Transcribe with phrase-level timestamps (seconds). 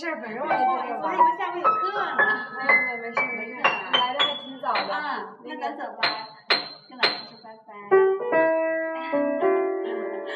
[0.00, 1.20] 没事儿，反正我也在这我玩还以。
[1.20, 1.98] 为下午有课呢。
[2.56, 4.78] 没有没有没事没事来的还挺早的。
[4.94, 6.00] 啊，那那个咱走吧，
[6.88, 7.70] 跟老师说拜拜。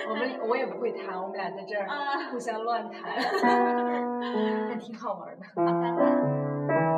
[0.11, 3.01] 我们我也不会弹，我们俩在这儿啊互相乱弹，
[4.69, 6.94] 还挺好玩的。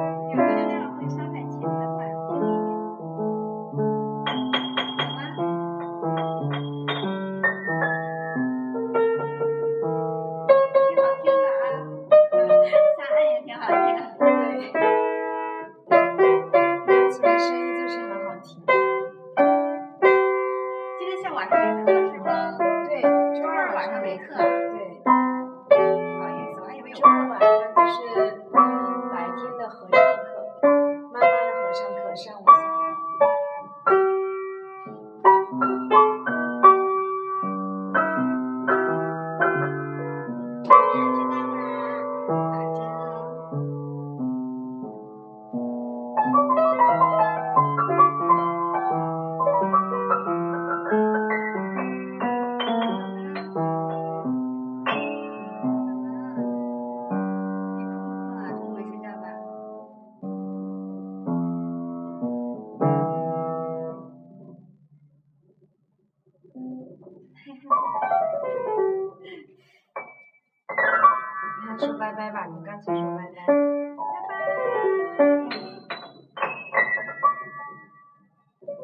[71.58, 73.36] 你还说拜拜吧，你干脆说拜拜。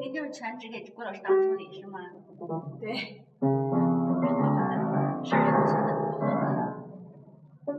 [0.01, 2.01] 您就是全职给郭老师当助理是吗？
[2.81, 7.79] 对，挺好的，事儿也不是很多，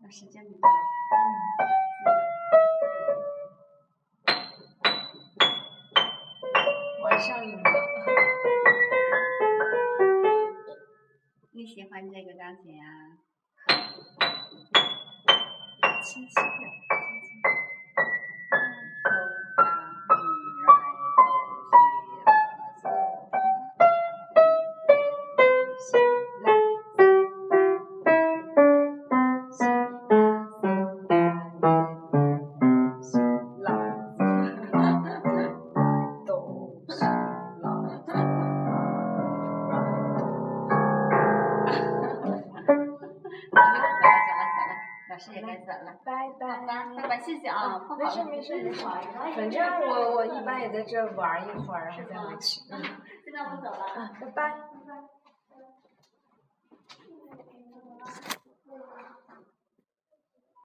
[0.00, 0.58] 那时间比较
[7.04, 7.89] 晚上瘾了。
[11.60, 13.20] 你喜欢这个钢琴啊？
[16.02, 17.59] 轻轻的，轻轻的
[45.20, 45.94] 师也该走了。
[46.04, 46.56] 拜拜。
[46.56, 48.84] 好吧，拜拜，谢谢啊，没事没事没事，
[49.36, 52.60] 反正我我一般也在这玩一会儿，然后再回去。
[52.72, 52.82] 嗯
[53.24, 53.84] 现在我走了。
[53.94, 54.50] 啊，拜拜。
[54.50, 54.56] 拜
[54.88, 54.94] 拜。